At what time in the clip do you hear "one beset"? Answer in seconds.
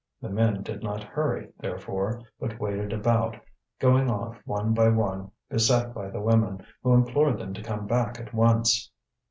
4.89-5.93